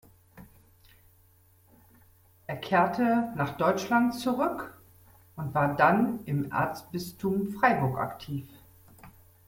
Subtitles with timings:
[2.47, 4.75] Er kehrte nach Deutschland zurück
[5.35, 8.47] und war dann im Erzbistum Freiburg aktiv.